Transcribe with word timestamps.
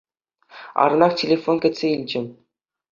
Аранах 0.81 1.13
телефон 1.21 1.55
кӗтсе 1.63 1.87
илчӗ. 1.95 2.21